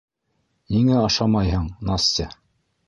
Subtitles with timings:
[0.77, 2.31] Ниңә ашамайһың, Настя?